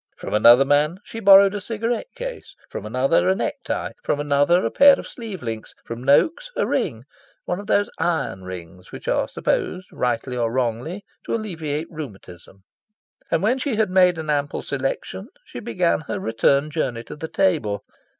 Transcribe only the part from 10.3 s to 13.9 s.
or wrongly, to alleviate rheumatism. And when she